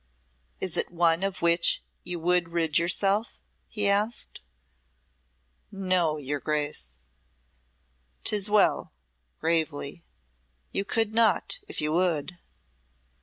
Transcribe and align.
"Is 0.59 0.77
it 0.77 0.89
one 0.91 1.21
of 1.21 1.43
which 1.43 1.83
you 2.03 2.19
would 2.19 2.49
rid 2.49 2.79
yourself?" 2.79 3.39
he 3.67 3.87
asked. 3.87 4.41
"No, 5.71 6.17
your 6.17 6.39
Grace." 6.39 6.95
"Tis 8.23 8.49
well," 8.49 8.93
gravely, 9.39 10.03
"You 10.71 10.85
could 10.85 11.13
not 11.13 11.59
if 11.67 11.81
you 11.81 11.93
would." 11.93 12.39